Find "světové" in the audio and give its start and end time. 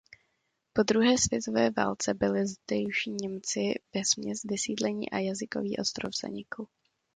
1.17-1.69